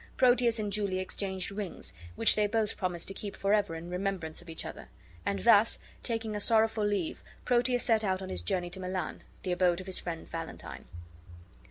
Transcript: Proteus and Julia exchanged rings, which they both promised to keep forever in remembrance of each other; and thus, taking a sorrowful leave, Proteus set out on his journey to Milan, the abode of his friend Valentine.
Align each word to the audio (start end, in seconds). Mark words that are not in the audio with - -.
Proteus 0.17 0.57
and 0.57 0.73
Julia 0.73 0.99
exchanged 0.99 1.51
rings, 1.51 1.93
which 2.15 2.33
they 2.35 2.47
both 2.47 2.75
promised 2.75 3.07
to 3.09 3.13
keep 3.13 3.35
forever 3.35 3.75
in 3.75 3.91
remembrance 3.91 4.41
of 4.41 4.49
each 4.49 4.65
other; 4.65 4.87
and 5.27 5.37
thus, 5.41 5.77
taking 6.01 6.35
a 6.35 6.39
sorrowful 6.39 6.83
leave, 6.83 7.23
Proteus 7.45 7.83
set 7.83 8.03
out 8.03 8.19
on 8.19 8.29
his 8.29 8.41
journey 8.41 8.71
to 8.71 8.79
Milan, 8.79 9.21
the 9.43 9.51
abode 9.51 9.79
of 9.79 9.85
his 9.85 9.99
friend 9.99 10.27
Valentine. 10.27 10.85